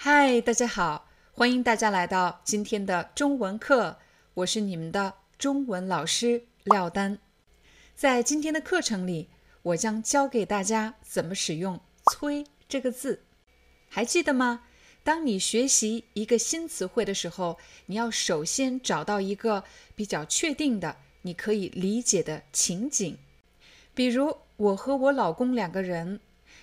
[0.00, 3.98] 嗨，大家好，欢迎大家来到今天的中文课，
[4.32, 7.18] 我是你们的中文老师廖丹。
[7.96, 9.28] 在今天的课程里，
[9.60, 11.80] 我将教给大家怎么使用
[12.14, 13.24] “催”这个字，
[13.88, 14.62] 还记得吗？
[15.02, 19.64] 当你学习一个新词汇的时候，你要首先找到一个
[19.96, 23.18] 比较确定的、你可以理解的情景。
[23.96, 26.20] 比如，我和我老公两个人，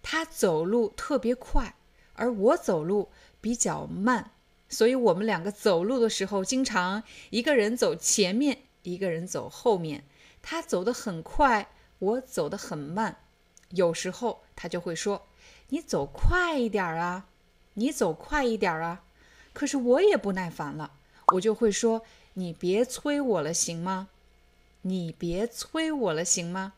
[0.00, 1.74] 他走路特别快。
[2.16, 3.08] 而我走路
[3.40, 4.32] 比较慢，
[4.68, 10.04] 所以我们两个走路的时候，经常一个人走前面，一个人走后面。
[10.42, 13.18] 他走得很快，我走得很慢。
[13.70, 15.26] 有时候他就会说
[15.70, 17.26] ：“你走快一点啊，
[17.74, 19.04] 你走快一点啊。”
[19.52, 20.92] 可是我也不耐烦了，
[21.32, 22.02] 我就会说
[22.34, 24.08] ：“你别催我了，行吗？
[24.82, 26.74] 你别催我了，行吗？”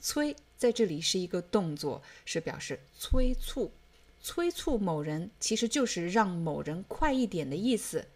[0.00, 3.70] 催在这里是一个动作，是表示催促。
[4.24, 8.06] 催促某人其实就是让某人快一点的意思，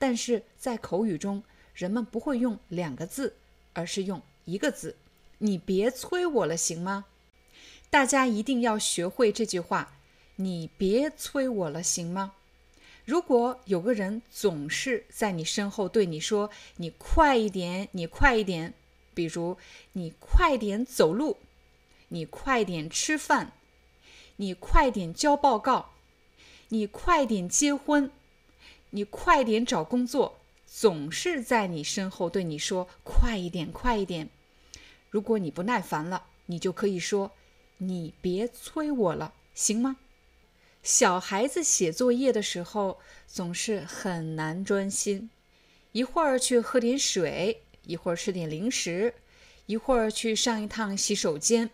[0.00, 3.36] 但是在口语中，人们不会用两个字，
[3.72, 4.96] 而是用一个字。
[5.38, 7.04] 你别催我了，行吗？
[7.88, 9.96] 大家一定要学会这句话。
[10.36, 12.34] 你别催我了，行吗？
[13.04, 18.74] 如果有个人总是在你身后对你说“你快一点，你快一点”，
[19.14, 19.56] 比如
[19.92, 21.36] “你快点走路
[22.08, 23.52] ”，“你快点吃饭”。
[24.36, 25.90] 你快点交报告，
[26.68, 28.10] 你快点结婚，
[28.90, 34.28] 你快点找工作，总是在你身后对你说“快一点，快一点”。
[35.08, 37.30] 如果你不耐烦了，你就可以说
[37.78, 39.98] ：“你别催我了，行吗？”
[40.82, 45.30] 小孩子写作业的时候总是很难专心，
[45.92, 49.14] 一会儿去喝点水，一会儿吃点零食，
[49.66, 51.70] 一会儿去上一趟洗手间，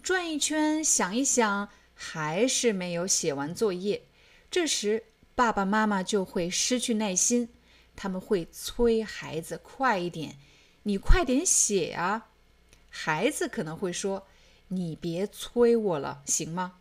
[0.00, 1.68] 转一圈，想一想。
[2.00, 4.04] 还是没有写完作业，
[4.48, 5.02] 这时
[5.34, 7.48] 爸爸妈妈就会失去耐心，
[7.96, 10.36] 他们会催孩子快一点，
[10.84, 12.28] 你快点写啊！
[12.88, 14.28] 孩子可能会说
[14.68, 16.76] ：“你别催我了，行吗？”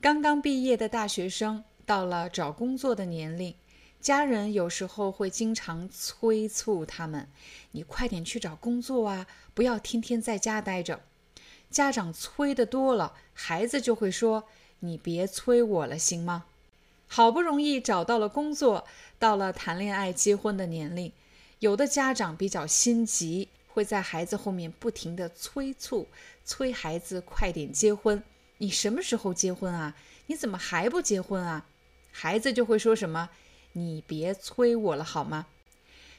[0.00, 3.54] 刚刚毕业的大学生到了找工作的年龄，
[4.00, 7.28] 家人有时候会经常催促他们
[7.72, 11.02] ：“你快点去找工作啊，不要天天在家待着。”
[11.70, 14.44] 家长催的多了，孩子就会说
[14.80, 16.46] ：“你别催我了，行吗？”
[17.06, 18.86] 好不容易找到了工作，
[19.18, 21.12] 到了谈恋爱、结婚的年龄，
[21.60, 26.06] 有的家长比较心急，会在孩子后面不停的催促，
[26.44, 28.22] 催孩子快点结婚。
[28.58, 29.96] 你什么时候结婚啊？
[30.26, 31.66] 你怎么还不结婚啊？
[32.12, 33.30] 孩子就会说什么
[33.72, 35.46] ：“你别催我了，好吗？”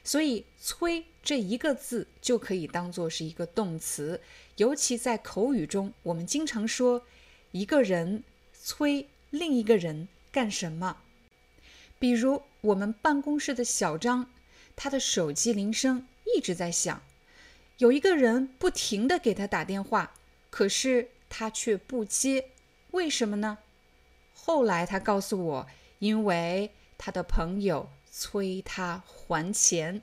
[0.04, 4.20] 所以“催”这一个字就可以当做是一个动词。
[4.56, 7.06] 尤其在口语中，我们经常说
[7.52, 10.98] 一个人催另一个人干什么。
[11.98, 14.30] 比如我们办公室的小张，
[14.76, 17.02] 他的手机铃声一直在响，
[17.78, 20.14] 有一个人不停地给他打电话，
[20.50, 22.50] 可是他却不接，
[22.90, 23.58] 为什么呢？
[24.34, 25.66] 后来他告诉我，
[25.98, 30.02] 因为他的朋友催他还钱。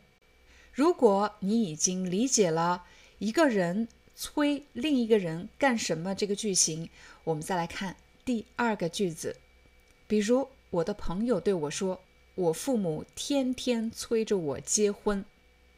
[0.73, 2.85] 如果你已经理解了
[3.19, 3.87] 一个人。
[4.21, 6.13] 催另一个人干什么？
[6.13, 6.89] 这个句型，
[7.23, 9.37] 我们再来看第二个句子。
[10.07, 12.01] 比如，我的朋友对我说
[12.35, 15.23] ：“我父母天天催着我结婚。”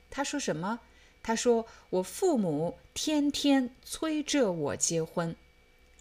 [0.09, 0.79] 他说什么？
[1.21, 5.35] 他说：“我父母天天催着我结婚。”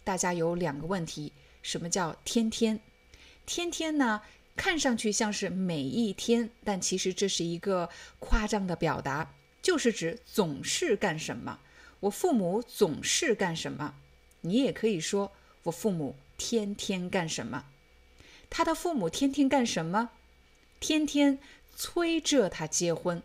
[0.03, 2.79] 大家有两个问题：什么叫天天？
[3.45, 4.23] 天天呢，
[4.55, 7.87] 看上去像是每一天，但其实这是一个
[8.17, 9.31] 夸张的表达，
[9.61, 11.59] 就是指总是干什么。
[12.01, 13.95] 我父母总是干什么？
[14.41, 15.31] 你也可以说
[15.63, 17.65] 我父母天天干什么。
[18.49, 20.09] 他的父母天天干什么？
[20.79, 21.39] 天天
[21.75, 23.21] 催着他结婚。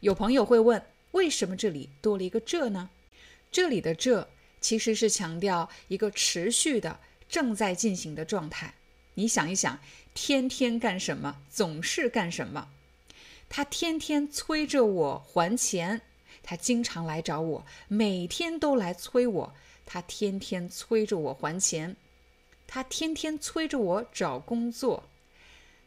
[0.00, 0.82] 有朋友会问，
[1.12, 2.90] 为什么这里多了一个“这”呢？
[3.52, 4.28] 这里的“这”
[4.60, 8.74] 其实是强调一个持续的、正在进行的状态。
[9.14, 9.78] 你想一想，
[10.14, 11.42] 天天干什么？
[11.50, 12.68] 总是干什么？
[13.48, 16.00] 他天天催着我还钱，
[16.46, 19.52] 他经常来找我，每天都来催我。
[19.84, 21.96] 他天天催着我还钱，
[22.66, 25.08] 他天天催着我找工作，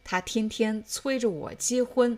[0.04, 2.18] 他天天催着我结婚，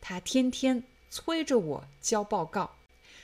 [0.00, 2.76] 他天天催着我交报告。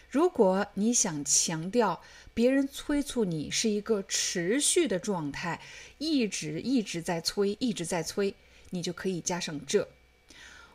[0.09, 2.01] 如果你想强调
[2.33, 5.61] 别人催促你是一个持续的状态，
[5.99, 8.35] 一直一直在催，一直在催，
[8.71, 9.89] 你就可以加上这。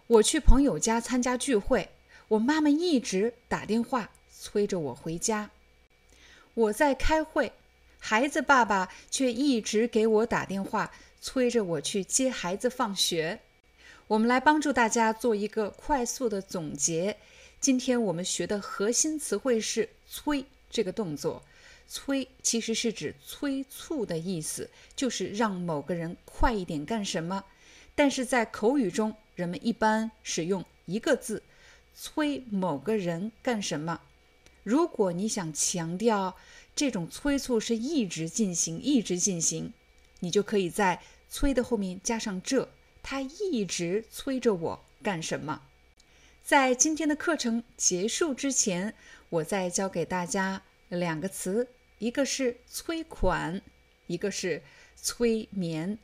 [0.08, 1.90] 我去朋友家参加聚会，
[2.32, 5.50] 我妈妈一直打电话催着我回家。
[6.54, 7.52] 我在开会，
[8.00, 13.40] 孩子爸爸却一直给我打电话催着我去接孩子放学。
[14.08, 17.18] 我们来帮助大家做一个快速的总结。
[17.60, 21.44] 今天我们学的核心词汇是“催”这个动作。
[21.90, 27.44] 催其实是指催促的意思，就是让某个人快一点干什么。
[27.94, 31.44] 但是在口语中，人们一般使用一个字，
[31.96, 34.02] 催某个人干什么。
[34.64, 36.36] 如果你想强调
[36.76, 39.74] 这种催促是一直进行、一直进行，
[40.20, 42.70] 你就可以在“催”的后面加上这，
[43.02, 45.64] 他一直催着我干什么。
[46.44, 48.94] 在今天的课程结束之前，
[49.30, 51.68] 我再教给大家两个词，
[52.00, 53.62] 一个是催款，
[54.08, 54.62] 一个是
[54.96, 55.98] 催眠。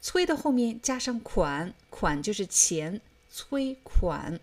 [0.00, 3.00] 催的后面加上款，款就是钱，
[3.30, 4.38] 催款。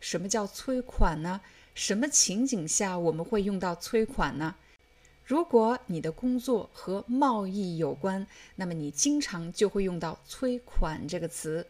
[0.00, 1.40] 什么叫催款呢？
[1.74, 4.56] 什么情景下我们会用到催款呢？
[5.24, 8.26] 如果你的工作和贸易有关，
[8.56, 11.66] 那么你经常就会用到“催款”这个词。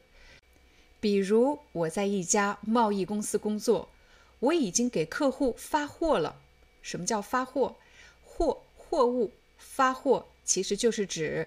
[0.99, 3.91] 比如我在一家贸易公司工作，
[4.39, 6.41] 我已经给客户发货了。
[6.81, 7.77] 什么叫发货？
[8.25, 11.47] 货货物发货其实就是指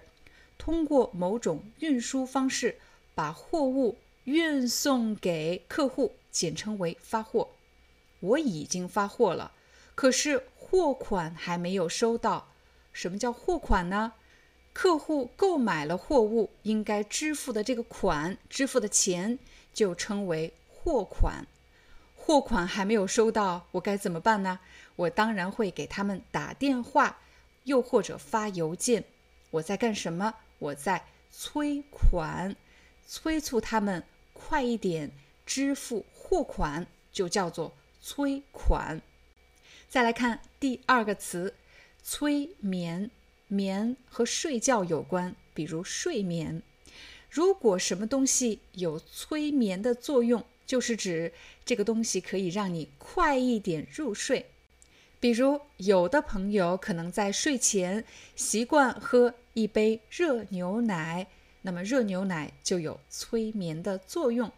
[0.56, 2.78] 通过某种运输方式
[3.14, 7.48] 把货物运送给客户，简称为发货。
[8.18, 9.52] 我已经发货了，
[9.94, 12.48] 可是货款还没有收到。
[12.92, 14.12] 什么叫货款呢？
[14.72, 19.38] 客户购买了货物，应该支付的这个款，支付的钱
[19.72, 21.46] 就称为货款。
[22.16, 24.58] 货款还没有收到，我该怎么办呢？
[24.96, 27.18] 我当然会给他们打电话，
[27.62, 29.04] 又或者发邮件。
[29.50, 30.34] 我在干什么？
[30.58, 32.56] 我在催款，
[33.06, 34.02] 催促他们
[34.32, 35.12] 快一点
[35.44, 37.74] 支付货款，就叫做。
[38.06, 39.00] 催款，
[39.88, 41.54] 再来看第二个词，
[42.02, 43.10] 催眠。
[43.48, 46.62] 眠和睡觉有关，比如睡眠。
[47.30, 51.32] 如果什么东西有催眠的作用，就是指
[51.64, 54.44] 这个东西可以让你快一点入睡。
[55.18, 58.04] 比如，有的朋友可能在睡前
[58.36, 61.26] 习惯喝一杯热牛奶，
[61.62, 64.52] 那么热牛奶就有催眠的作用。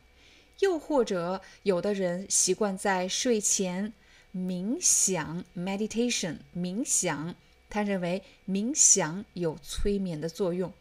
[0.60, 3.92] 又或者，有的人习惯在睡前
[4.34, 7.34] 冥想 （meditation），冥想，
[7.68, 10.72] 他认为冥想有催眠的作用。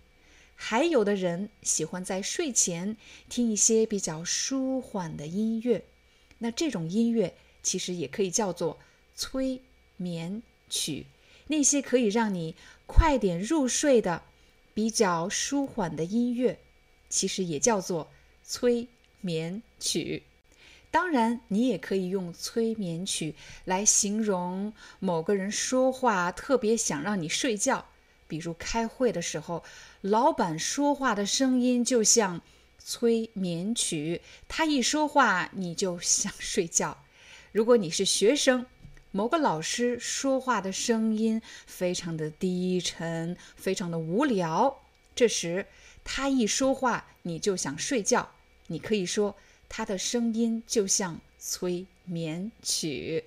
[0.55, 2.95] 还有的人喜欢在睡前
[3.27, 5.83] 听一些比较舒缓的音乐，
[6.37, 8.79] 那这种音乐其实也可以叫做
[9.15, 9.61] 催
[9.97, 11.07] 眠曲。
[11.47, 12.55] 那些可以让你
[12.87, 14.23] 快点入睡的、
[14.73, 16.57] 比较舒缓的音乐，
[17.09, 18.09] 其实也叫做
[18.41, 18.87] 催。
[19.25, 20.21] 眠曲，
[20.91, 23.33] 当然，你也可以用催眠曲
[23.65, 27.87] 来形容某个人说话特别想让你睡觉。
[28.27, 29.63] 比如开会的时候，
[30.01, 32.41] 老板说话的声音就像
[32.77, 37.03] 催眠曲，他一说话你就想睡觉。
[37.51, 38.67] 如果你是学生，
[39.11, 44.83] 某个老师说话的声音非常的低沉，非常的无聊，
[45.15, 45.65] 这时
[46.03, 48.34] 他一说话你就想睡觉。
[48.67, 49.35] 你可以说，
[49.69, 53.25] 它的声音就像催眠曲。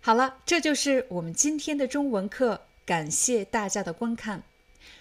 [0.00, 4.42] 好了，这就是我们今天的中文课，感谢大家的观看。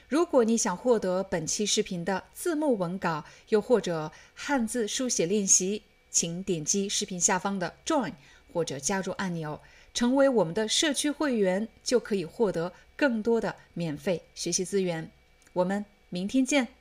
[0.08, 8.14] 如果你想获得本期视频的字幕文稿，又或者汉字书写练习，请点击视频下方的 Join
[8.52, 9.62] 或者加入按钮，
[9.94, 15.10] 成为我们的社区会员，就可以获得更多的免费学习资源。
[15.54, 16.81] 我们明天见。